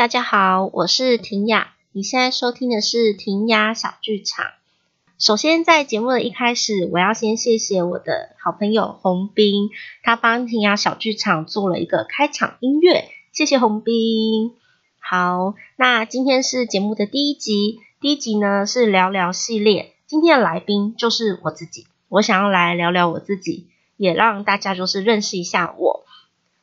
[0.00, 1.74] 大家好，我是婷雅。
[1.92, 4.46] 你现在收听的是婷雅小剧场。
[5.18, 9.68] 首先，在节目的一开始，我要先谢谢我的好朋友洪斌，
[10.02, 14.54] 他帮婷雅小剧场做了一个开场音乐，谢谢洪斌。
[15.00, 19.92] 好，那今天是节目的第一集，第一集呢是聊聊系列。
[20.06, 26.06] 今天的来宾就是我自己，我想要来聊聊我自己，也让大家就是认识一下我。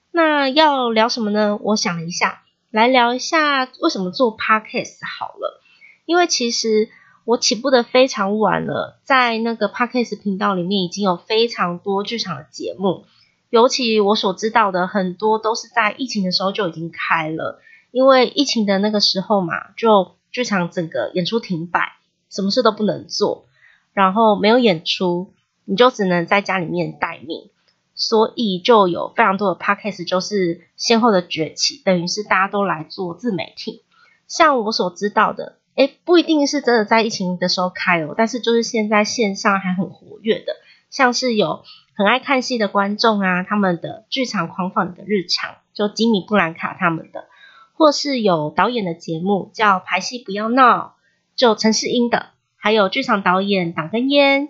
[0.09, 1.59] 那要聊什么呢？
[1.62, 5.62] 我想了一下，来聊一下为什么做 Podcast 好了。
[6.06, 6.90] 因为其实
[7.26, 13.06] 我起步的非常晚了，在那个 Podcast 频道里面已经有非常多剧场的节目，
[13.50, 17.62] 尤其我所知道的很多都是在疫情的时候就已经开了。
[17.92, 21.94] 因为疫情的那个时候嘛，就剧场整个演出停摆，
[22.30, 23.48] 什么事都不能做，
[23.94, 25.34] 然后没有演出，
[25.66, 27.50] 你就只能在家里面待命。
[27.98, 33.84] 所以就有非常多的 podcast 就是先后的崛起，等于是大家都来做自媒体。
[34.28, 40.53] 像我所知道的，诶，不一定是真的在疫情的时候开哦，但是就是现在线上还很活跃的，
[40.92, 41.64] 像是有
[41.95, 47.25] 很爱看戏的观众啊，他们的剧场狂放的日常，就吉米布兰卡他们的，
[47.73, 50.95] 或是有导演的节目叫排戏不要闹，
[51.36, 54.50] 就陈世英的，还有剧场导演挡根烟。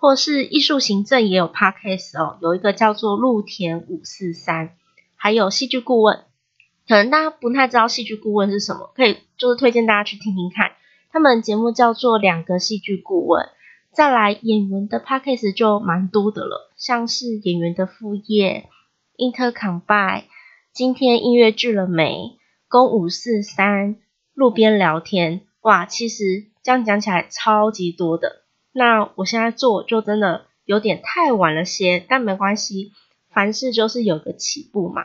[0.00, 4.76] 或是艺术行政也有 podcast 哦，有一个叫做露田五四三，
[5.16, 6.24] 还有戏剧顾问，
[6.86, 10.70] 可能大家不太知道戏剧顾问是什么，可以就是推荐大家去听听看，
[11.10, 13.48] 他们节目叫做两个戏剧顾问。
[13.92, 18.68] 再来演员的 podcast 就蛮多的了，像是演员的副业、
[19.16, 20.24] Intercombine、
[20.72, 22.38] 今天音乐剧了没、
[22.68, 23.96] 公五四三、
[24.34, 28.37] 路边聊天，哇，其实这样讲起来超级多的。
[28.78, 32.92] 那我现在做就真的有点太晚了些，但没关系，
[33.28, 35.02] 凡事就是有个起步嘛。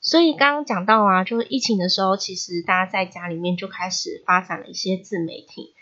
[0.00, 5.74] 所以刚刚讲到啊，就是疫情的时候，其实大家在家里面就开始发展了一些自媒体。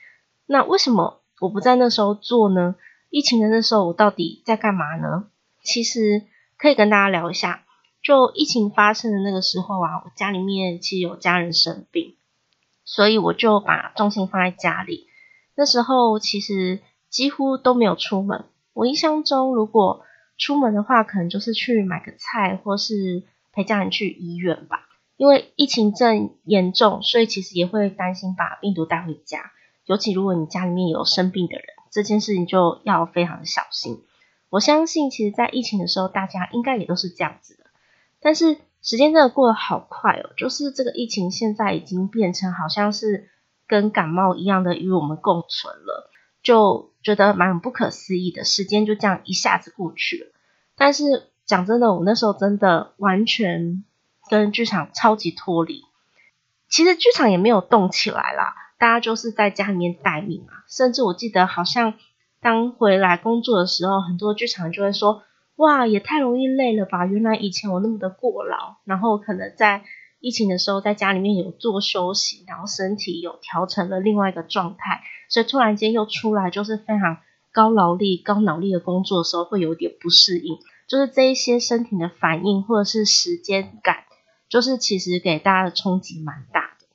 [0.47, 2.75] 那为什么我不在那时候做呢？
[3.11, 5.29] 疫情的那时候我到底在干嘛呢？
[5.63, 6.25] 其实
[6.59, 7.65] 可以跟大家聊一下，
[8.03, 12.17] 就疫情发生的那个时候啊，我家里面其实有家人生病，
[12.85, 15.07] 所以我就把重心放在家里。
[15.55, 16.81] 那时候其实。
[17.11, 18.45] 几乎都没有出门。
[18.73, 20.05] 我印象中，如果
[20.39, 24.87] 出门的话，可能就是去买个菜，或是陪家人去医院吧。
[25.17, 29.51] 因为疫情正严重，所以其实也会担心把病毒带回家。
[29.85, 34.03] 尤其如果你家里面有生病的人，这件事情就要非常的小心。
[34.49, 37.65] 我相信，其实，在疫情的时候，大家应该也都是这样子的。
[38.21, 43.29] 但是时间真的过得好快哦，就是这个疫情现在已经变成好像是
[43.67, 46.10] 跟感冒一样的与我们共存了。
[46.43, 50.33] 就觉得蛮不可思议的，时间就这样一下子过去了。
[50.77, 53.85] 但是讲真的，我那时候真的完全
[54.29, 55.85] 跟剧场超级脱离。
[56.69, 60.65] 其实剧场也没有动起来啦，大家就是在家里面待命啊。
[60.69, 61.95] 甚至我记得好像
[62.41, 65.25] 当回来工作的时候，很多剧场就会说
[65.57, 67.07] ：“哇，也太容易累了吧！
[67.07, 69.83] 原来以前我那么的过劳。”然后可能在
[70.21, 77.19] 疫情的时候，在家里面有做休息，然后身体有调成了另外一个状态，所以突然间又出来就是非常
[77.53, 80.59] 高劳力、高脑力的工作的时候，会有点不适应。
[80.87, 84.05] 就是这一些身体的反应或者是时间感，
[84.49, 86.87] 就是其实给大家的冲击蛮大的。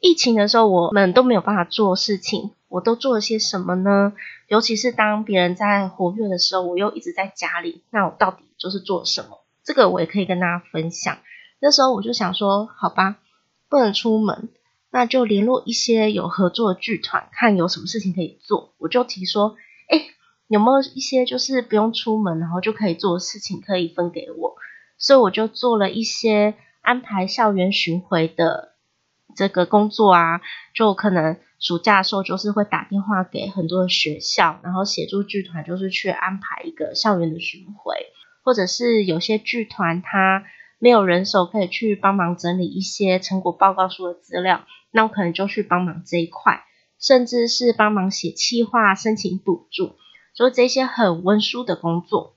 [0.00, 4.12] 疫情的时候，我们都没有办法做事情，我都做了些什么呢？
[4.46, 9.40] 尤其是当别人在活跃的时候，我又一直在家里，那我到底就是做什么？
[9.64, 11.18] 这个我也可以跟大家分享。
[11.60, 13.18] 那时候我就想说，好吧，
[13.68, 14.48] 不能出门，
[14.92, 18.74] 那就联络一些有合作的剧团，看有什么事情可以做。
[18.78, 19.56] 我就提说，
[19.88, 20.06] 哎，
[20.46, 24.54] 有没有一些就是不用出门，然后就可以做的事情可以分给我？
[24.98, 28.74] 所以我就做了一些安排校园巡回的
[29.34, 30.40] 这个工作啊，
[30.74, 37.96] 就可能暑假的时候就是会打电话给很多的学校，然后协助剧团就是去安排一个校园的巡回，
[38.44, 40.44] 或者是有些剧团它。
[40.78, 46.62] 没有人手可以去帮忙整理一些成果报告书的资料，那我可能就去帮忙这一块，
[46.98, 49.96] 甚至是帮忙写企划、申请补助，
[50.34, 52.36] 就是这些很文书的工作，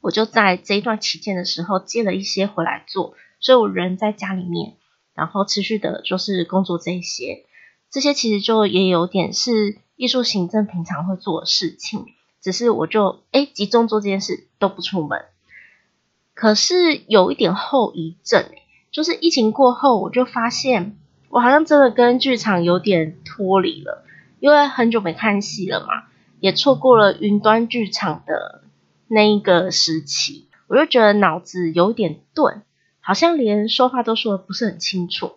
[0.00, 4.76] 我就在这一段期间的时候接了一些回来做，所以我人在家里面，
[5.14, 7.46] 然后持续的就是工作这一些，
[7.90, 12.04] 这些其实就也有点是艺术行政平常会做的事情，
[12.42, 15.24] 只是我就诶集中做这件事，都不出门。
[16.40, 18.46] 可是有一点后遗症，
[18.90, 20.96] 就是疫情过后，我就发现
[21.28, 24.06] 我好像真的跟剧场有点脱离了，
[24.38, 26.04] 因为很久没看戏了嘛，
[26.40, 28.62] 也错过了云端剧场的
[29.06, 32.62] 那一个时期，我就觉得脑子有点钝，
[33.00, 35.32] 好像连说话都说得不是很清楚。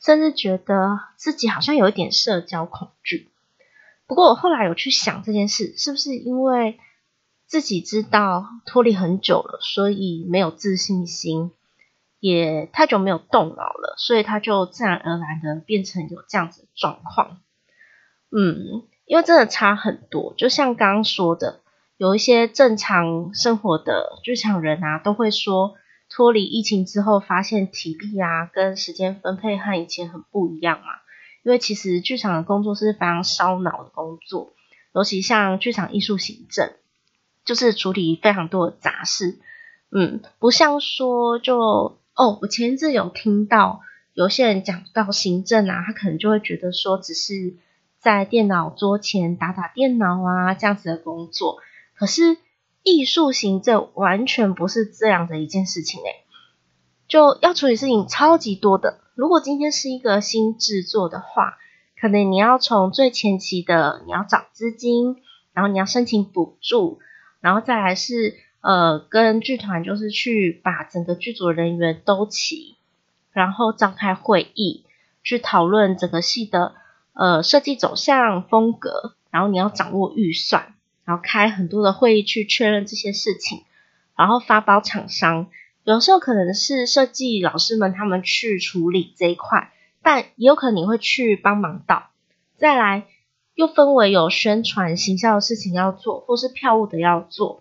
[0.00, 3.28] 甚至觉得自己好像有一点社交恐惧。
[4.08, 6.80] 不过我后来有去想这件事，是不是因为
[7.48, 11.50] 自己知道脱离很久了，所以没有自信心，
[12.20, 17.40] 也太久没有动脑了，所以他就自然而然的变成有这样子的状况。
[18.30, 21.60] 嗯，因为真的差很多，就像刚刚说的，
[21.96, 25.74] 有一些正常生活的剧场人啊，都会说
[26.10, 30.86] 脱离疫情之后，发现体力啊跟时间分配和以前很不一样嘛。
[31.44, 34.52] 因为其实剧场的工作是非常烧脑的工作，
[34.92, 36.72] 尤其像剧场艺术行政，
[37.48, 39.38] 就是处理非常多的杂事。
[39.90, 43.80] 嗯，不像说就哦，我前一阵有听到
[44.12, 47.56] 有些人讲到行政啊，他可能就会觉得说只是
[47.98, 51.56] 在电脑桌前打打电脑啊这样子的工作。
[51.94, 52.36] 可是
[52.82, 56.24] 艺术行政完全不是这样的一件事情诶，
[57.08, 59.00] 就要处理事情超级多的。
[59.14, 61.56] 如果今天是一个新制作的话，
[61.98, 65.16] 可能你要从最前期的你要找资金，
[65.54, 67.00] 然后你要申请补助，
[67.40, 72.76] 然后再来是呃跟剧团就是去把整个剧组人员都齐，
[73.32, 74.84] 然后召开会议
[75.22, 76.74] 去讨论整个戏的
[77.12, 80.74] 呃设计走向风格，然后你要掌握预算，
[81.04, 83.62] 然后开很多的会议去确认这些事情，
[84.16, 85.48] 然后发包厂商。
[85.84, 92.10] 有时候可能是设计老师们他们去处理这一块，但也有可能你会去帮忙到。
[92.58, 93.06] 再来
[93.58, 97.60] 又分为有宣传行销的事情要做，或是票务的要做，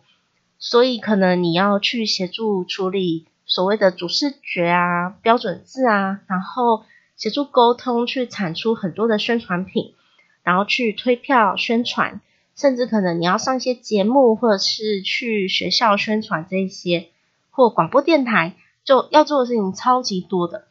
[0.59, 6.83] 所以可能你要去协助处理所谓的主视觉啊、标准字啊，然后
[7.15, 9.95] 协助沟通去产出很多的宣传品，
[10.43, 12.21] 然后去推票宣传，
[12.55, 17.07] 甚至可能你要上一些节目，或者是去学校宣传这些。
[17.49, 18.53] 或广播电台
[18.83, 20.67] 就要做的事情超级多的，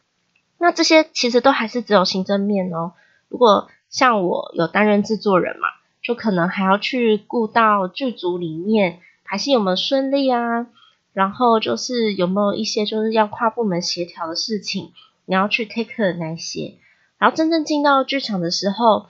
[0.59, 2.93] 那这些其实都还是只有行政面哦。
[3.29, 5.69] 如果像我有担任制作人嘛，
[6.03, 10.67] 就可能还要去顾到剧组里面排戏有没有顺利啊，
[11.15, 14.93] 然后就是有没有一些就是要跨部门协调的事情，
[15.25, 16.75] 你要去 take 那些。
[17.17, 19.07] 然后真正进到剧场的时候，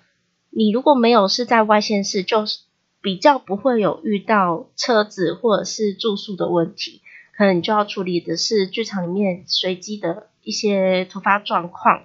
[0.50, 2.60] 你如果没有是在外县市，就是
[3.00, 7.02] 比较不会有遇到车子或者是住宿的问题。
[7.36, 12.04] 可能你就要处理的是剧场里面随机的一些突发状况，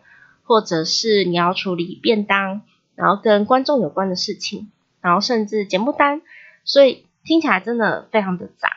[0.52, 2.64] 或者是你要处理便当，
[2.96, 4.70] 然后跟观众有关的事情，
[5.00, 6.22] 然后甚至节目单，
[6.66, 8.68] 所以听起来真的非常的杂。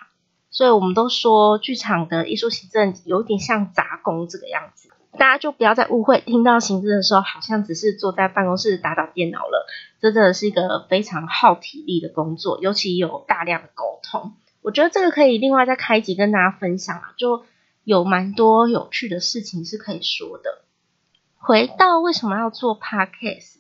[0.50, 4.88] 所以我们都说剧场的艺术行政有点像杂工这个样子，
[5.19, 9.67] 大家就不要再误会，听到行政的时候好像只是坐在办公室打打电脑了，
[10.00, 14.35] 这真的是一个非常耗体力的工作，尤其有大量的沟通。
[14.62, 17.44] 我觉得这个可以另外再开一集跟大家分享啊，就
[17.82, 20.62] 有蛮多有趣的事情是可以说的。
[21.46, 23.56] 回到为什么要做 Podcast，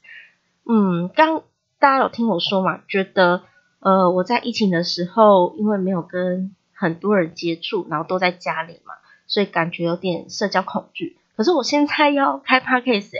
[0.64, 1.42] 嗯，刚
[1.78, 3.42] 大家有听我说嘛，觉得
[3.80, 8.94] 呃我在疫情的时候，因为没有跟很多人接触，然后都在家里嘛，
[9.26, 11.18] 所以感觉有点社交恐惧。
[11.36, 13.18] 可是我现在要开 Podcast，欸，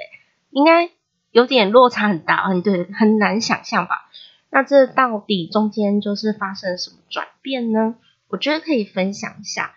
[0.49, 0.89] 应该
[1.31, 4.09] 有点落差很大，很对，很难想象吧。
[4.49, 7.97] 那这到底中间就是发生什么转变呢？
[8.29, 9.75] 我觉得可以分享一下。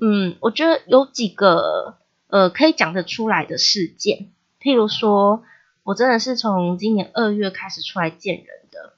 [0.00, 1.96] 嗯，我觉得有几个
[2.28, 4.28] 呃可以讲得出来的事件，
[4.68, 5.42] 例如说，
[5.82, 8.92] 我真的是从今年二月开始出来见人的。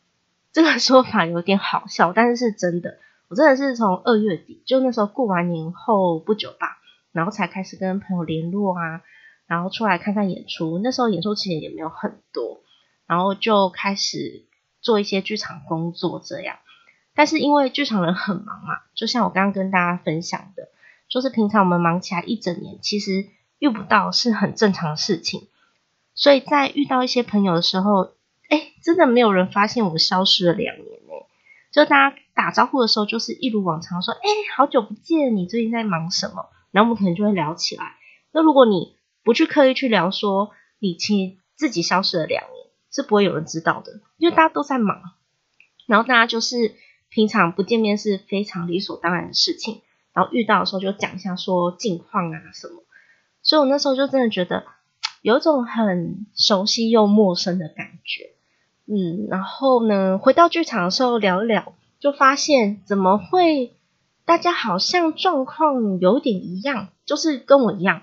[0.52, 2.98] 这个说法有点好笑，但是是真的。
[3.28, 6.78] 我真的是从二月底，就那时候过完年后不久吧，
[7.12, 9.02] 然后才开始跟朋友联络啊，
[9.46, 10.80] 然后出来看看演出。
[10.82, 12.62] 那时候演出其实也没有很多，
[13.06, 14.46] 然后就开始。
[14.82, 16.56] 做一些剧场工作这样，
[17.14, 20.70] 但是因为剧场人很忙嘛，就像我刚刚跟大家分享的，
[21.06, 23.26] 就是平常我们忙起来一整年，其实
[23.58, 25.48] 遇不到是很正常的事情。
[26.20, 28.12] 所以在遇到一些朋友的时候，
[28.50, 31.26] 哎，真的没有人发现我消失了两年哎，
[31.72, 34.20] 就大家打招呼的时候，就是一如往常说，哎，
[34.54, 36.50] 好久不见，你最近在忙什么？
[36.70, 37.96] 然后我们可能就会聊起来。
[38.32, 42.60] 那如果你不去刻意去聊说，你其实自己消失了两年。
[42.92, 45.00] 是不会有人知道的，因为大家都在忙，
[45.86, 46.74] 然后大家就是
[47.08, 52.82] 平常不见面是非常理所当然的事情，然后遇到的时候就讲一下说近况啊什么，
[53.42, 54.66] 所以我那时候就真的觉得
[55.22, 58.30] 有种很熟悉又陌生的感觉，
[58.86, 63.74] 嗯，然后呢，回到剧场的时候聊一聊，就发现怎么会
[64.24, 68.02] 大家好像状况有点一样，就是跟我一样，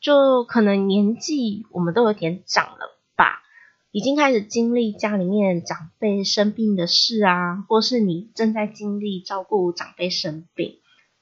[0.00, 3.42] 就可能年纪我们都有点长了吧。
[3.90, 10.78] 已经开始经历家里面长辈生病的事啊，或是你正在经历照顾长辈生病，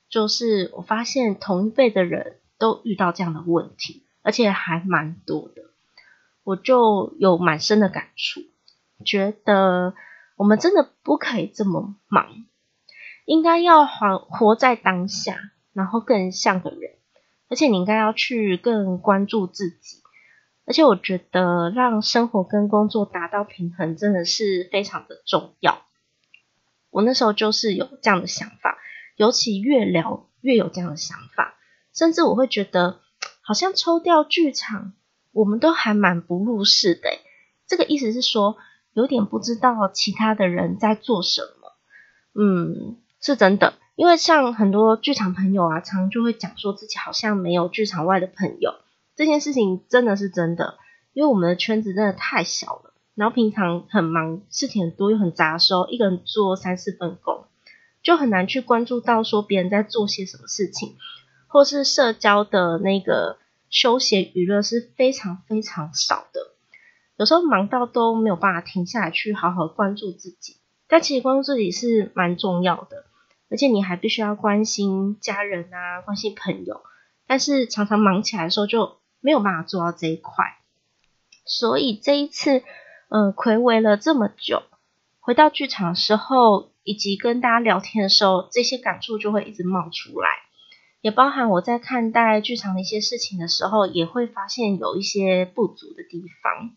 [0.09, 5.62] 就是我发现同一辈的人都遇到这样的问题，而且还蛮多的，
[6.45, 8.43] 我就有蛮深的感触，
[9.05, 9.95] 觉得
[10.37, 12.45] 我们真的不可以这么忙，
[13.25, 15.39] 应该要活活在当下，
[15.73, 16.97] 然后更像个人，
[17.49, 20.03] 而且你应该要去更关注自己，
[20.67, 25.83] 而且我觉得让生活跟工作达到平衡真的是非常的重要。
[26.91, 28.77] 我那时候就是有这样的想法，
[29.17, 31.55] 尤其越聊越有这样的想法，
[31.95, 33.00] 甚至我会觉得。
[33.50, 34.92] 好像抽掉剧场，
[35.33, 37.11] 我们都还蛮不入世的。
[37.66, 38.57] 这个意思是说，
[38.92, 41.73] 有点不知道其他的人在做什么。
[42.33, 48.76] 嗯，是真的，因为像很多剧场朋友啊，常常就会讲说自己好像没有剧场外的朋友。
[49.16, 50.78] 这件事情真的是真的，
[51.12, 57.47] 因为我们的圈子真的太小了，然后平常很忙，事情很多又很杂收，一个人做三四份工，
[58.00, 60.95] 就很难去关注到说别人在做些什么事情。
[61.50, 63.38] 或是社交的那个
[63.69, 66.52] 休闲娱乐是非常非常少的，
[67.16, 70.59] 有时候忙到都没有办法停下来去好好关注自己。
[70.87, 73.04] 但其实关注自己是蛮重要的，
[73.50, 76.83] 而且你还必须要关心家人啊，关心朋友。
[77.26, 80.57] 但是常常忙起来的时候就没有办法做到这一块。
[81.45, 82.62] 所以这一次，
[83.09, 84.62] 呃，睽违了这么久，
[85.19, 90.28] 回到剧场的时候，以及跟大家聊天的时候，这些感触就会一直冒出来。
[91.02, 96.73] 也包含我在看待剧场的一些事情的时候，也会发现有一些不足的地方，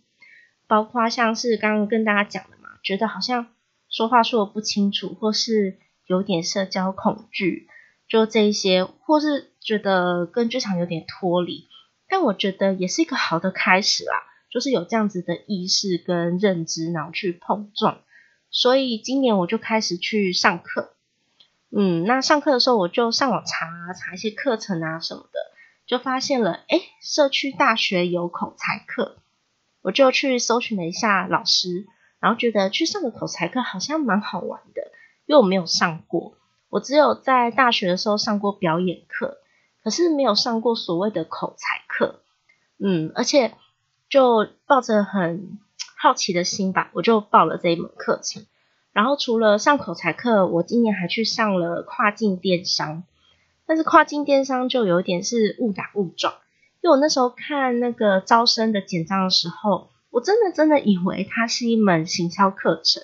[0.68, 3.48] 包括像是刚刚跟大家讲的嘛，觉得好像
[3.89, 5.77] 说话说的不清楚，或是
[6.08, 7.68] 有点社交恐惧，
[8.08, 11.68] 就这一些，或是觉得跟剧场有点脱离，
[12.08, 18.00] 但我觉得也是一个好的开始啦，就是有这样子的意识跟认知，然后去碰撞，
[18.50, 20.93] 所以今年我就开始去上课。
[21.75, 25.39] 嗯，那上课的时候我就上网查查一些课程啊什么的，
[25.88, 29.18] 就发现了，诶，社区大学有口才课，
[29.82, 31.88] 我就去搜寻了一下老师，
[32.20, 34.92] 然后觉得去上个口才课好像蛮好玩的，
[35.25, 36.38] 因为我没有上过，
[36.70, 39.39] 我只有在大学的时候上过表演课，
[39.84, 42.22] 可是没有上过所谓的口才课，
[42.77, 43.56] 嗯，而且
[44.10, 45.58] 就抱着很
[45.98, 48.46] 好奇的心吧，我就报了这一门课程。
[48.94, 53.04] 然后除了上口才课，我今年还去上了跨境电商。
[53.66, 56.34] 但是跨境电商就有点是误打误撞，
[56.82, 63.02] 因为我那时候看那个招生的简章的时候，我真的真的以为它是一门行销课程，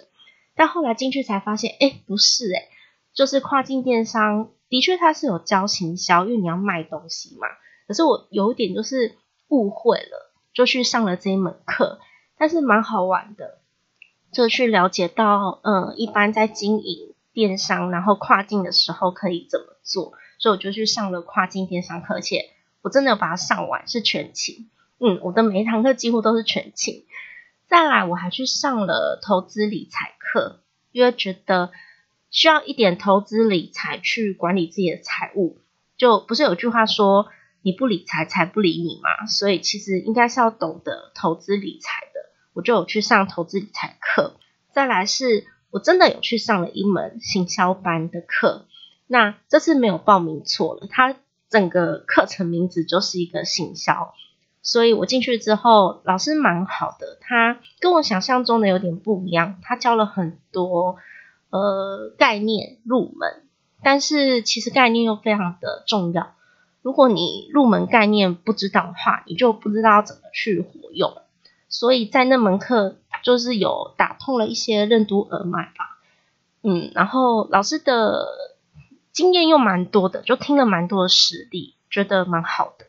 [0.56, 2.68] 但后来进去才发现，诶，不是诶，
[3.14, 7.48] 就是跨境电商的确它是有教行销，因为你要卖东西嘛。
[7.88, 9.16] 可是我有一点就是
[9.48, 12.00] 误会了，就去上了这一门课，
[12.38, 13.59] 但是蛮好玩的。
[14.32, 22.50] 就去了解到，嗯，一般在经营电商，然后跨境的时候可以怎么做，所以我就去上了跨境电商课，而且
[22.82, 24.70] 我真的有把它上完，是全勤。
[25.00, 27.06] 嗯，我的每一堂课几乎都是全勤。
[27.68, 31.72] 再来，我还去上了投资理财课，因为觉得
[32.32, 35.60] 需要一点投资理财去管理自己的财务。
[35.98, 37.28] 就不是有句话说，
[37.62, 39.28] 你不理财，财不理你嘛？
[39.28, 42.09] 所以其实应该是要懂得投资理财。
[42.54, 44.36] 我就有去上投资理财课，
[44.74, 48.66] 再来是我真的有去上了一门行销班的课，
[49.08, 51.16] 那这次没有报名错了，它
[51.50, 54.14] 整个课程名字就是一个行销，
[54.62, 60.98] 所以我进去之后，老师蛮好的，他跟我想象中的有点不一样，他教了很多
[61.50, 63.44] 呃概念入门，
[63.84, 66.34] 但是其实概念又非常的重要，
[66.82, 71.14] 如果你入门概念不知道的话，你就不知道怎么去活用。
[71.70, 76.00] 所以在那门课就是有打通了一些任督二脉吧，
[76.64, 78.26] 嗯，然后老师的
[79.12, 82.86] 经验又蛮多的，就听了蛮多的实例，觉得蛮好的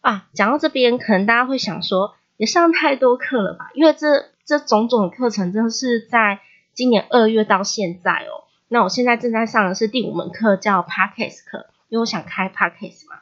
[0.00, 0.26] 啊。
[0.32, 3.70] 讲到这边，可能大家会想说，也上太多课了吧？
[3.74, 6.40] 因为这这种种课程真的是在
[6.72, 8.48] 今年二月到现在哦。
[8.68, 13.20] 那我现在正在上的是第五门课，叫 Podcast 课，因为我想开 Podcast 嘛，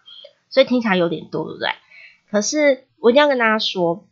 [0.48, 1.70] 所以听起来有点多，对不对？
[2.30, 4.06] 可是我一定要跟大家说。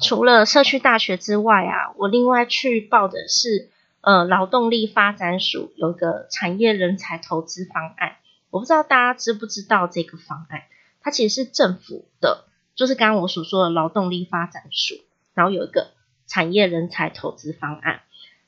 [0.00, 3.70] 除了社区大学之外啊，我另外去报的是
[4.00, 8.16] 呃劳动力发展署有一个产业人才投资方案，
[8.50, 10.62] 我不知道大家知不知道这个方案，
[11.00, 14.96] 它其实是政府的，就是刚刚我所说的劳动力发展署，
[15.32, 15.92] 然后有一个
[16.26, 18.00] 产业人才投资方案，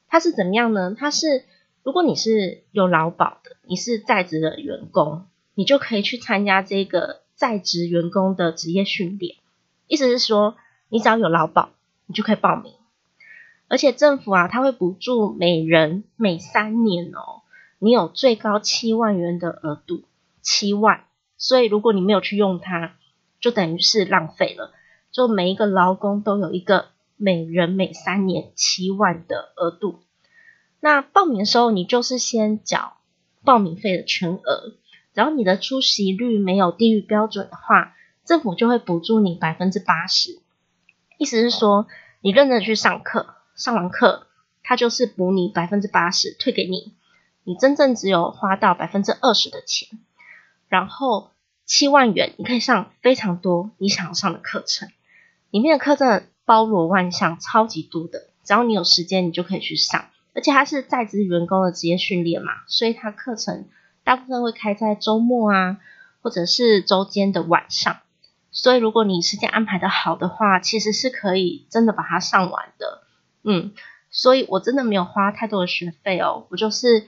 [0.09, 0.97] 它是怎么样呢？
[0.99, 1.45] 它是
[1.85, 9.37] 如果你是有劳保的，你是在职的员工，你就可以去参加这个在职员工的职业训练，
[9.87, 10.57] 意思是说。
[10.89, 11.71] 你只要有劳保，
[12.07, 12.73] 你就可以报名，
[13.69, 17.43] 而且政府啊，它会补助每人每三年哦，
[17.79, 20.05] 你有最高七万元的额度，
[20.43, 21.05] 七万。
[21.39, 22.95] 所以如果你没有去用它，
[23.41, 24.73] 就等于是浪费了。
[25.13, 30.01] 就每一个劳工都有一个每人每三年七万的额度。
[30.81, 32.99] 那报名的时候，你就是先缴
[33.45, 34.75] 报名费的全额，
[35.15, 40.39] 然后你的出席率没有低于标准的话，政府就会补助你百分之八十。
[41.19, 41.87] 意思是说，
[42.21, 44.27] 你认真的去上课，上完课，
[44.63, 46.95] 他就是补你百分之八十退给你，
[47.45, 49.99] 你真正只有花到百分之二十的钱。
[50.69, 51.31] 然后
[51.65, 54.89] 七万元，你可以上非常多你想要上的课程，
[55.51, 58.29] 里面的课真的包罗万象，超级多的。
[58.45, 60.07] 只要你有时间，你就可以去上。
[60.35, 63.69] 而且它是在职员工的职业训练嘛，所以它课程
[64.05, 65.79] 大部分会开在周末啊，
[66.21, 67.97] 或者是周间的晚上。
[68.57, 73.03] 所以如果你时间安排的好的话，其实是可以真的把它上完的。
[73.45, 73.75] 嗯，
[74.11, 77.07] 所以我真的没有花太多的学费哦，我就是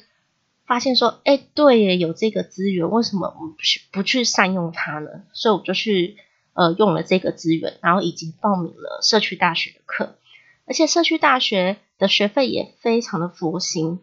[0.66, 5.22] 发现说，哎，对耶，有这个资源，为什么我不去不去善用它呢？
[5.32, 6.18] 所以我就去
[6.52, 10.16] 呃用了这个资源，然后以及报名了社区大学的课。
[10.66, 14.00] 而且社区大学的学费也非常的佛心，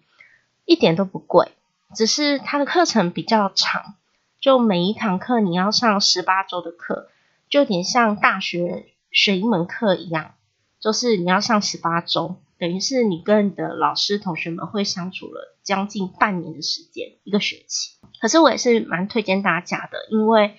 [0.66, 1.52] 一点都不贵，
[1.94, 3.94] 只是它的课程比较长，
[4.42, 7.08] 就每一堂课你要上十八周的课，
[7.50, 10.36] 就有点像大学选一门课一样，
[10.80, 17.96] 就是你要上十八周，等于是你跟你的老师同学们会相处了将近半年的时间，一个学期。
[18.20, 20.56] 可是我也是蛮推荐大家的，因为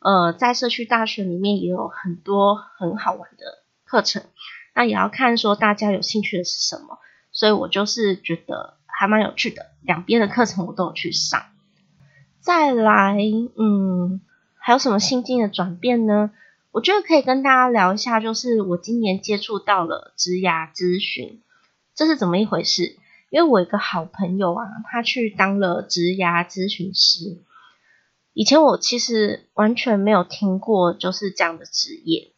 [0.00, 4.22] 呃，在社区大学里面也有很多很好玩的课程。
[4.74, 6.98] 那也要看说大家有兴趣的是什么，
[7.32, 11.46] 所以我就是觉得还蛮有趣的，两边的课程我都有去上。
[12.40, 13.16] 再来，
[13.56, 14.20] 嗯，
[14.68, 16.30] 还有什么心境的转变呢？
[16.72, 21.40] 我觉得可以跟大家聊一下，就是我今年接触到了职涯咨询，
[21.94, 22.98] 这是怎么一回事？
[23.30, 27.38] 因为我一个好朋友啊，他去当了职涯咨询师，
[28.34, 32.32] 以前我其实完全没有听过，就是这样的职业。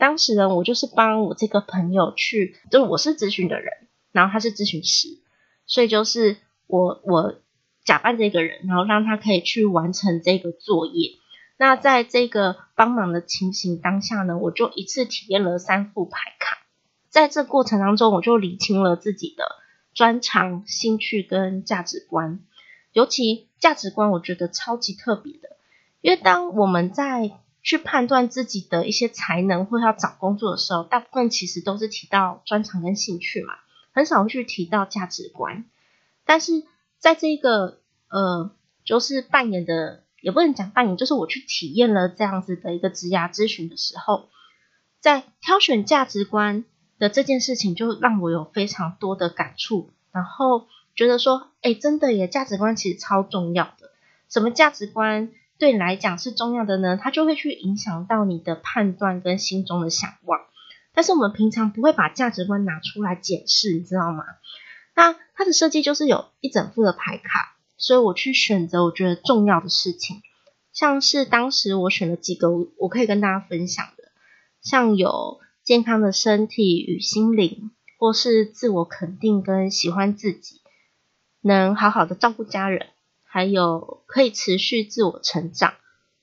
[0.00, 3.72] 当时呢，我就是帮我这个朋友去，就是我是咨询的人，
[4.10, 5.20] 然后他是咨询师，
[5.64, 7.36] 所以就是我我
[7.84, 11.12] 假扮这个人，然后让他可以去完成这个作业。
[11.58, 16.58] 那在这个帮忙的情形当下呢，我就一次体验了三副牌卡，
[17.10, 19.56] 在这过程当中，我就理清了自己的
[19.92, 22.38] 专长、兴趣跟价值观，
[22.92, 25.56] 尤其价值观，我觉得超级特别的，
[26.00, 33.54] 因为当我们在去判断自己的一些才能或要找工作的时候，大部分其实都是提到专长跟兴趣嘛，
[33.92, 35.64] 很少会去提到价值观。
[36.24, 36.62] 但是
[36.98, 38.52] 在这个呃，
[38.84, 44.28] 就是扮演的，也不能讲扮演，就是我去体验了这样子的一个职涯咨询的时候，
[45.00, 46.64] 在挑选价值观
[46.98, 53.90] 的这件事情，就让我有非常多的感触，然后觉得说，哎，真的耶，价值观其实超重要的。
[54.28, 55.30] 什么价值观？
[55.58, 60.40] 对你来讲是重要的呢，它就会去影响到你的判断跟心中的想望。
[60.94, 64.24] 但是我们平常不会把价值观拿出来检视，你知道吗？
[64.94, 70.20] 那它的设计就是有一整副的牌卡，所以我去选择我觉得重要的事情，
[70.72, 74.04] 像是当时我选了几个我，可以跟大家分享的，
[74.60, 80.60] 像有健康的身体与心灵，或是自我肯定跟喜欢自己，
[81.40, 82.88] 能好好的照顾家人。
[83.30, 85.74] 还有可以持续自我成长，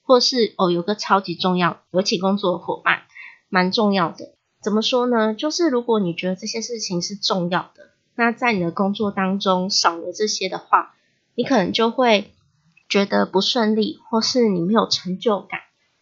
[0.01, 3.03] 或是哦，有个超级重要，有一起工作的伙伴，
[3.47, 4.33] 蛮重要的。
[4.63, 5.35] 怎么说呢？
[5.35, 10.94] 就是如果你觉得这些事情是重要的，那在你的工作当中少了这些的话，
[11.35, 12.33] 你可能就会
[12.89, 15.59] 觉得不顺利，或是你没有成就感。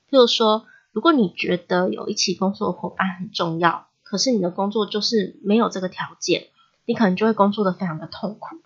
[0.10, 6.48] 譬如说，如果你觉得有一起工作的伙伴很重要，可是你的工作就是没有这个条件，
[6.86, 8.62] 你可能就会工作的非常的痛苦，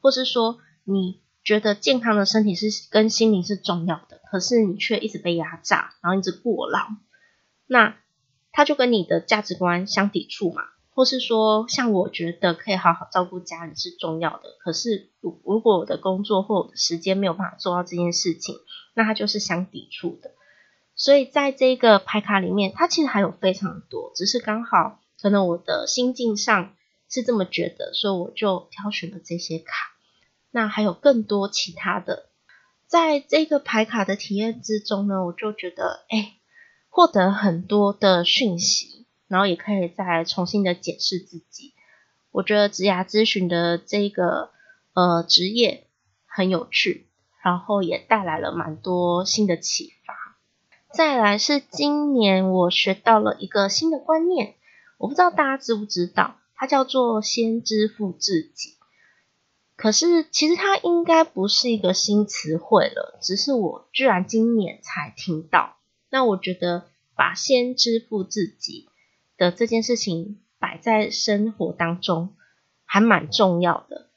[0.00, 1.20] 或是说你。
[1.42, 6.80] 觉得健康的身体是跟心灵是重要的，可是你却一直被压榨，然后一直过劳，
[7.66, 7.96] 那
[8.52, 10.64] 他就跟你的价值观相抵触嘛。
[11.00, 18.54] 或是说，像我觉得可以好好照顾家人是重要的，可是如果我的工作或我的时间没有办法做到这件事情，
[18.92, 20.32] 那它就是相抵触的。
[20.94, 26.74] 所以在这个牌卡里面，它其实还有非常多，只是刚好可能我的心境上
[27.08, 29.94] 是这么觉得，所以我就挑选了这些卡。
[30.50, 32.28] 那还有更多其他的，
[32.86, 36.34] 在这个牌卡的体验之中呢，我就觉得，哎，
[36.90, 41.72] 获得很多的讯息，然后也可以再重新的检视自己。
[42.32, 44.50] 我觉得职涯咨询的这个
[44.92, 45.86] 呃职业
[46.26, 47.06] 很有趣，
[47.44, 50.14] 然后也带来了蛮多新的启发。
[50.92, 54.56] 再来是今年我学到了一个新的观念，
[54.98, 58.74] 我不知道大家知不知道，它叫做先支付自己。
[59.76, 65.76] 可是，其实它应该不是一个新词汇了，只是我居然今年才听到。
[66.10, 68.89] 那我觉得把先支付自己
[69.40, 72.36] 的这件事情摆在生活当中，
[72.84, 74.10] 还蛮重要的。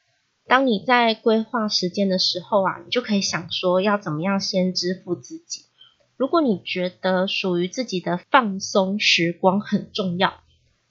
[0.47, 5.61] 当你在规划时间的时候啊，你就可以想说要怎么样先支付自己。
[6.17, 10.43] 如果你觉得属于自己的放松时光很重要，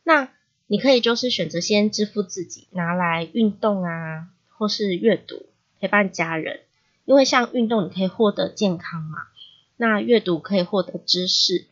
[0.02, 0.30] 那
[0.66, 5.44] 你可以就是选择先支付自己，拿来运动啊，或是阅读、
[5.78, 6.60] 陪伴家人。
[7.04, 9.18] 因为像运动，你可以获得健康嘛；
[9.76, 11.66] 那阅读可以获得知识，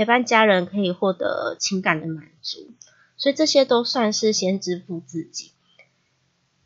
[0.00, 2.70] 陪伴家人可以获得情感的满足。
[3.18, 5.52] 所以这些都算是先支付自己。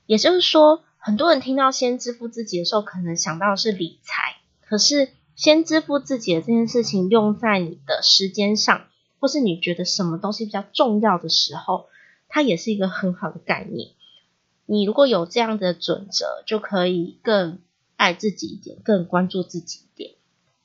[0.06, 4.36] 也就是说，很多人听到先支付自己的时候，可能想到的是理财。
[4.64, 8.86] 可是，先支付自己的这件事情，用在你的时间上，
[9.18, 11.88] 或是你觉得什么东西比较重要的时候，
[12.28, 13.90] 它也是一个很好的概念。
[14.66, 17.58] 你如果有这样的准则，就可以更
[17.96, 20.12] 爱自己一点，更关注自己一点。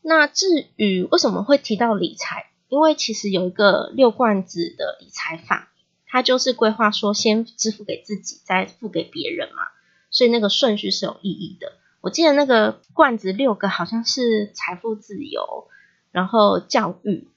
[0.03, 5.65] 那至于为什么会提到理财，因为其实有一个六罐子的理财法。
[6.11, 9.67] 它就是规划说，先支付给自己，再付给别人嘛，
[10.09, 11.73] 所以那个顺序是有意义的。
[12.01, 15.67] 我记得那个罐子六个好像是财富自由，
[16.11, 17.27] 然后教育、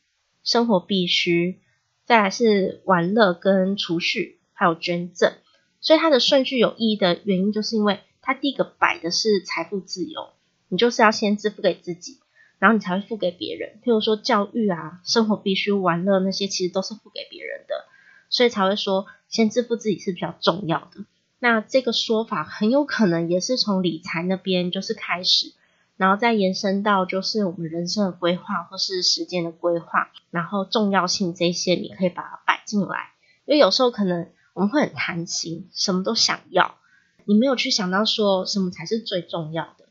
[0.42, 1.60] 生活必须，
[2.06, 5.34] 再来是玩乐跟储蓄，还有捐赠。
[5.82, 10.30] 所以它的顺序有意义的原因，就是因为它第一个摆的是财富自由，
[10.68, 12.20] 你就是要先支付给自己，
[12.62, 13.80] 然后你才会付给别人。
[13.82, 17.86] 譬如说教育啊、生活必须、玩乐那些，其实都是付给别人的。
[18.30, 21.04] 所以才会说，先支付自己是比较重要的。
[21.40, 25.52] 那这个说法很有可能也是从理财那边就是开始，
[25.96, 33.10] 然后再延伸到就是我们人生的规划或是时间的规划，然后重要性这些你可以把它摆进来。
[33.44, 36.76] 因为有时候可能我们会很贪心，什么都想要，
[37.24, 39.81] 你没有去想到说什么才是最重要的。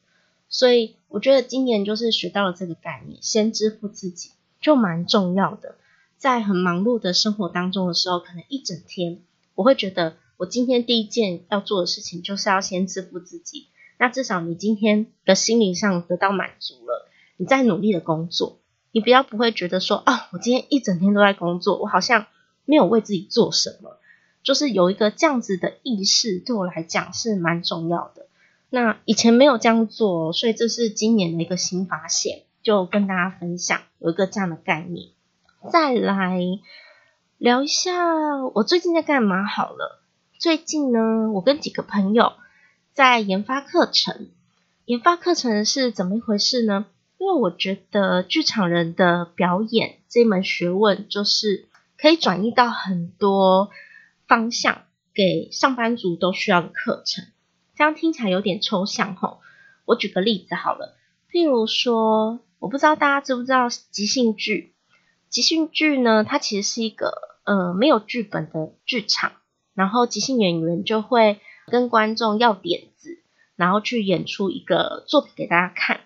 [0.51, 5.75] 所以我觉得今年就是学到了这个概念，先支付自己就蛮重要的。
[6.17, 9.21] 在很忙碌的生活当中的时候，可能一整天，
[9.55, 13.69] 我会觉得我今天第一件要做的事情就是要先支付自己。
[13.97, 18.59] 那至少你今天的心理上得到满足了，你在努力的工作，
[18.91, 22.27] 你比较不会觉得说啊，我今天一整天都在工作，我好像
[22.65, 23.97] 没有为自己做什么。
[24.43, 28.27] 就是有一个这样子的意识，对我来讲是蛮重要的。
[28.73, 35.09] 那以前没有这样做，所以这是今年的一个新发现，就跟大家分享有一个这样的概念。
[35.69, 36.39] 再来
[37.37, 37.91] 聊一下
[38.55, 40.01] 我最近在干嘛好了。
[40.39, 42.31] 最近呢，我跟几个朋友
[42.93, 44.29] 在研发课程。
[44.85, 46.85] 研发课程是怎么一回事呢？
[47.17, 53.69] 因为我觉得剧场人的表演这门学问，就是可以转移到很多
[54.27, 57.25] 方向，给上班族都需要的课程。
[57.81, 59.39] 这样听起来有点抽象吼。
[59.85, 60.95] 我举个例子好了，
[61.31, 64.75] 譬如说，我不知道大家知不知道即兴剧。
[65.29, 67.11] 即兴剧呢，它其实是一个
[67.43, 69.31] 呃没有剧本的剧场，
[69.73, 71.39] 然后即兴演员就会
[71.71, 73.23] 跟观众要点子，
[73.55, 76.01] 然后去演出一个作品给大家看。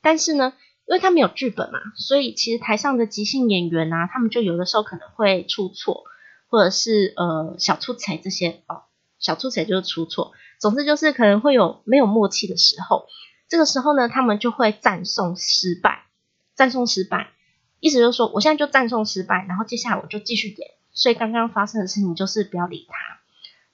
[0.00, 0.54] 但是呢，
[0.86, 6.04] 因为他没有剧本嘛，所以其实台上的即兴演员啊，他们就有的时候可能会出错，
[6.48, 8.84] 或者是呃小出彩这些哦，
[9.18, 13.06] 小出彩就是出错，总之就是可能会有没有默契的时候。
[13.48, 16.04] 这个时候呢，他们就会赞颂失败，
[16.54, 17.30] 赞颂失败。
[17.80, 20.70] 意思就是说，我现在就赞颂失败，然后接下来我就继续演。
[20.92, 22.94] 所以刚刚发生的事情就是不要理他。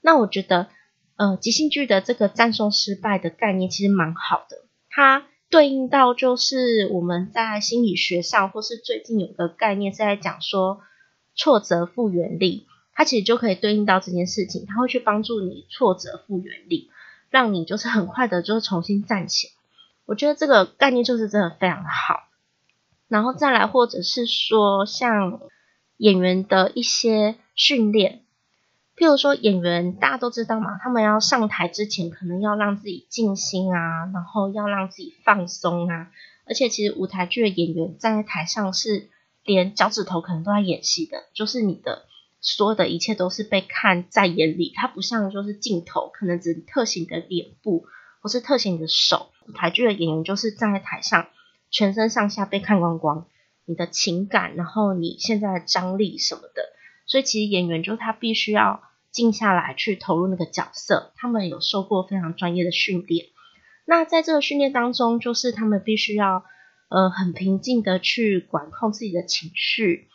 [0.00, 0.68] 那我觉得，
[1.16, 4.64] 呃，即兴剧的这个赞颂失败的概念其实蛮好的。
[4.88, 10.80] 它对应到就是我们在心理学上，或是最近有个概念是在讲说
[11.36, 12.66] 挫折复原力，
[12.98, 14.66] 它其实就可以对应到这件事情。
[14.66, 16.90] 它会去帮助你挫折复原力，
[17.30, 19.52] 让你就是很快的就重新站起来。
[20.04, 22.24] 我觉得这个概念就是真的非常的好。
[23.06, 25.40] 然后再来，或者是说像
[25.96, 28.22] 演员的一些训练，
[28.96, 36.10] 譬如说演员大家都知道嘛，他们要上台之前，可能要让自己静心啊，然后要让自己放松啊。
[36.46, 39.08] 而且其实舞台剧的演员站在台上是
[39.44, 42.07] 连脚趾头可能都在演戏的，就是你的
[42.40, 47.84] 所有的一切都是被看在眼里，它不像就是镜头，可能只特写你的脸部
[48.22, 49.30] 或是特写你的手。
[49.46, 51.28] 舞台剧的演员就是站在台上。
[51.70, 53.26] 全身上下被看光光，
[53.66, 56.62] 你的情感，然后你现在的张力什么的，
[57.06, 58.80] 所以其实演员就他必须要
[59.12, 63.26] 静下来去投入那个角色，他们有受过非常专业的训练。
[63.84, 66.42] 那在这个训练当中，就是他们必须要
[66.88, 70.08] 呃很平静的去管控自己的情绪，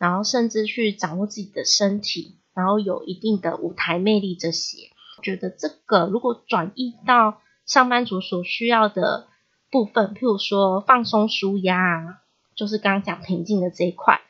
[0.00, 4.90] 然后甚至去掌握自己的身体，然后有一定的舞台魅力这些。
[5.22, 9.28] 觉得这个如果转移到上班族所需要的。
[9.72, 12.18] 部分，譬如说放松、舒压，
[12.56, 14.20] 就是刚刚讲平静的这一块，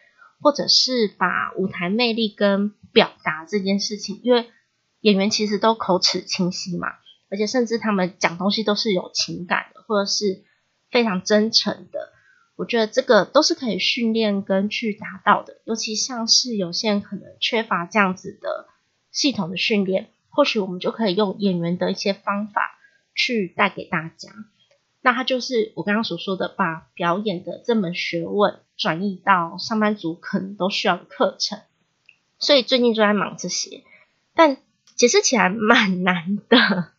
[0.42, 4.50] 或者是把舞台魅力跟表达这件事情，因为
[5.00, 6.88] 演员其实都口齿清晰嘛，
[7.30, 10.44] 而且甚至他们讲东西都是有情感的，或者是
[10.90, 12.12] 非常真诚的。
[12.60, 18.66] 我觉得这个都是可以训练跟去达到的，尤其像是有些人可能缺乏这样子的
[19.10, 22.78] 系统的训练，或许我们就可以用演员的一些方法
[23.14, 24.28] 去带给大家。
[25.00, 31.60] 那他就是我刚刚所说的，把表演的这门学问转移到上班族可能都需要的课程。
[32.38, 33.84] 所以最近就在忙这些，
[34.34, 34.58] 但
[34.96, 36.92] 解释起来蛮难的。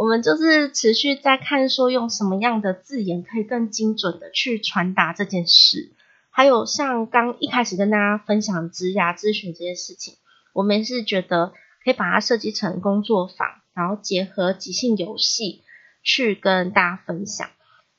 [0.00, 5.92] 我们就是持续在看，说用什么样的字眼可以更精准的去传达这件事。
[6.30, 10.14] 还有像刚一开始跟大家分享职涯咨询这件事情，
[10.54, 11.52] 我们是觉得
[11.84, 15.60] 可以把它设计成工作坊，然后结合即兴游戏
[16.02, 17.50] 去跟大家分享。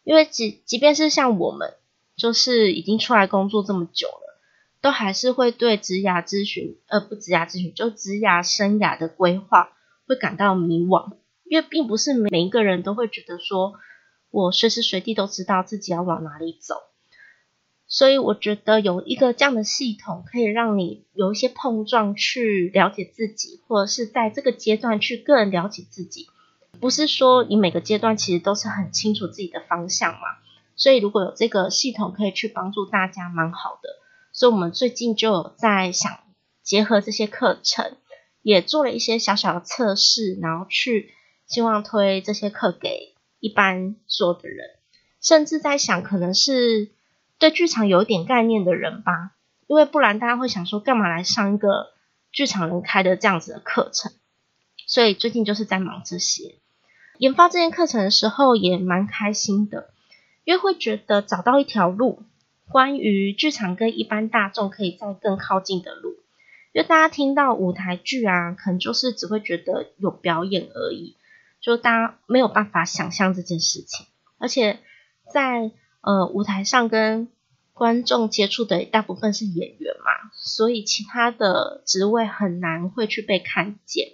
[0.04, 1.76] 因为即即便是像我们，
[2.16, 4.42] 就是已经出来工作这么久了，
[4.82, 9.74] 都还是会对职涯咨询，呃，不职涯咨询，就职涯生涯的规划
[10.08, 11.14] 会感到迷惘。
[11.52, 13.74] 因为并不是每一个人都会觉得说，
[14.30, 16.76] 我随时随地都知道自己要往哪里走，
[17.88, 26.30] 所以我觉得有一个这样的系统，可以让你有一些碰撞，去了解自己，或者是在这个阶段去更了解自己。
[26.80, 30.38] 不是说你每个阶段其实都是很清楚自己的方向嘛，
[30.78, 33.90] 所以如果有这个系统可以去帮助大家，蛮好的。
[34.32, 36.18] 所以我们最近就有在想
[36.64, 37.98] 结合这些课程，
[38.42, 41.12] 也做了一些小小的测试，然后去。
[41.52, 44.70] 希望推这些课给一般所有的人，
[45.20, 46.92] 甚至在想，可能是
[47.40, 49.34] 对剧场有一点概念的人吧，
[49.68, 51.92] 因为不然大家会想说，干嘛来上一个
[52.32, 54.14] 剧场人开的这样子的课程？
[54.88, 56.56] 所以最近就是在忙这些，
[57.18, 59.90] 研发这件课程的时候也蛮开心的，
[60.46, 62.24] 因为会觉得找到一条路，
[62.70, 66.12] 关于剧场跟一般大众可以再更靠近的路，
[66.72, 71.18] 因为大家听到舞台剧啊，可能就是只会觉得有表演而已。
[71.62, 74.08] 就大家没有办法想象这件事情，
[74.40, 74.80] 而且
[75.32, 75.72] 在
[76.02, 77.30] 呃舞台上跟
[77.74, 84.14] 观众接触的大部分是演员嘛，所以其他的职位很难会去被看见。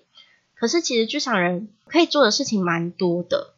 [0.56, 3.54] 可是其实剧场人可以做的事情蛮多的，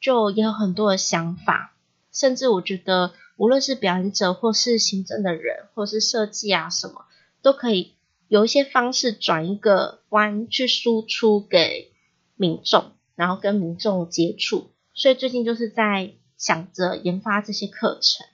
[0.00, 1.74] 就也有很多的想法，
[2.12, 7.06] 甚至我觉得无论是表演者或是行政的人，或是设计啊什么，
[7.40, 7.94] 都可以
[8.28, 11.92] 有一些方式转一个弯去输出给
[12.36, 12.92] 民众。
[13.20, 18.26] 然后跟民众接触，所以最近就是在想着研发这些课程，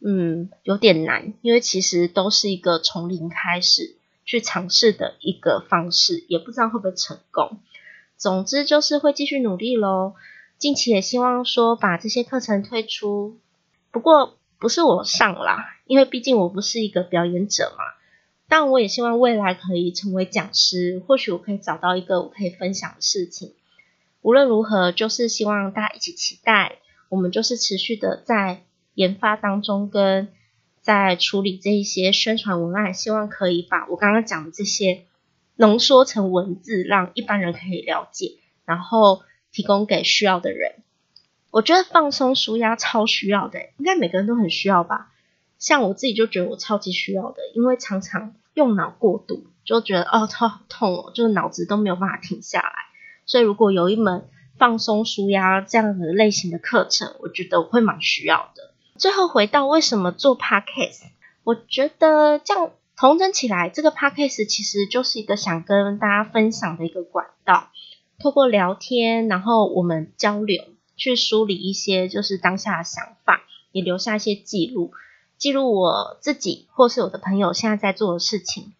[0.00, 7.60] 嗯，有点难，因为其实都是一个从零开始去尝试的一个方式，也不知道会不会成功。
[8.18, 10.12] 总之就是会继续努力喽。
[10.58, 13.38] 近期也希望说把这些课程推出，
[13.90, 17.84] 不过不是我上啦，因为毕竟我不是一个表演者嘛。
[18.50, 23.54] 但我也希望未来可以成为讲师，或许我可以找到一个我可以分享的事情。
[24.24, 26.78] 无论如何，就是希望大家一起期待，
[27.10, 28.62] 我们就是持续的在
[28.94, 30.28] 研发当中，跟
[30.80, 35.04] 在处理这一些宣传文案，希望可以把我刚刚讲的这些
[35.56, 39.20] 浓缩成文字，让一般人可以了解，然后
[39.52, 40.76] 提供给需要的人。
[41.50, 45.12] 我觉得放松舒压超需要的，应该每个人都很需要吧？
[45.58, 52.72] 像我自己就觉得我超级需要的，因为常常用脑过度，就觉得哦，头好痛哦，就是脑子都没有办法停下来。
[53.26, 58.72] 所以，如果有一门放松舒压这样的类型的课程，我觉得我会蛮需要的。
[58.96, 61.02] 最后回到为什么做 Podcast，
[61.42, 67.70] 我觉得这样同整起来，这个 Podcast 其实就是一个想跟大家分享的一个管道。
[68.20, 70.62] 透过聊天，然后我们交流，
[70.96, 74.92] 去梳理一些就是当下的想法，也留下一些记录，
[75.36, 78.72] 记录我自己或是我的朋友现在在做的事情。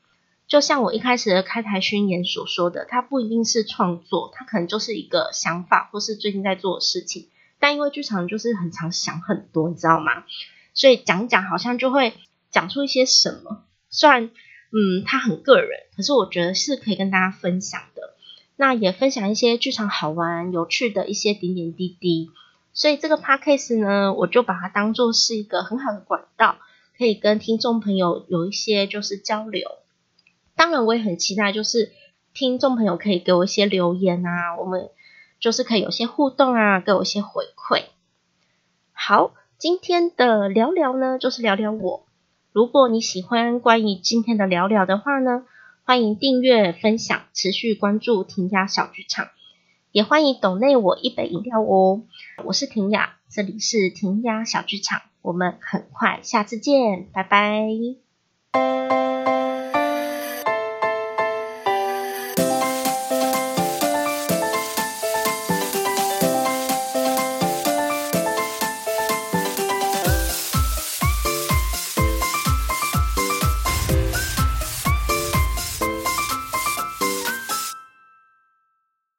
[0.46, 7.28] 就像我一开始的开台宣言所说的，它不一定是创作，它可能就是一个想法，或是最近在做的事情。
[7.58, 10.24] 但因为剧场就是很常想很多，你知道吗？
[10.74, 12.12] 所以讲讲好像就会
[12.50, 13.64] 讲出一些什么。
[13.88, 14.30] 虽然
[14.70, 18.14] 嗯，它很个人，可是我觉得是可以跟大家分享的。
[18.56, 22.30] 那也分享一些剧场好玩、有趣的一些点点滴滴。
[22.72, 26.58] 所以这个 podcast 呢，我就把它当做是一个很好的管道，
[26.98, 29.70] 可以跟听众朋友有一些就是交流。
[30.56, 31.92] 当然，我也很期待，就是
[32.32, 34.88] 听众朋友可以给我一些留言啊，我们
[35.40, 37.84] 就是可以有些互动啊，给我一些回馈。
[38.92, 42.06] 好，今天的聊聊呢，就是聊聊我。
[42.52, 45.44] 如果你喜欢关于今天的聊聊的话呢，
[45.84, 49.28] 欢迎订阅、分享、持续关注婷雅小剧场，
[49.90, 52.02] 也欢迎抖内我一杯饮料哦。
[52.44, 57.68] 我是婷雅，这里是婷雅小剧场，我们很快下次见，拜拜。